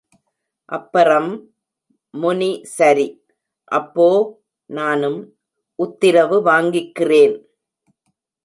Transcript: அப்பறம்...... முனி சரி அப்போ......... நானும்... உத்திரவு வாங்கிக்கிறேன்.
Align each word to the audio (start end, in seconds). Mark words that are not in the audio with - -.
அப்பறம்...... 0.69 1.29
முனி 2.13 2.49
சரி 2.77 3.07
அப்போ......... 3.71 4.07
நானும்... 4.69 5.19
உத்திரவு 5.79 6.39
வாங்கிக்கிறேன். 6.45 7.37